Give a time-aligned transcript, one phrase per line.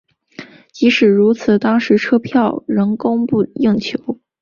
[0.73, 4.19] 即使如此当时车票仍供不应求。